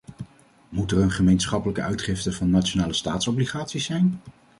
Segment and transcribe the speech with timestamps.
[0.69, 4.19] Moet er een gemeenschappelijke uitgifte van nationale staatsobligaties zijn?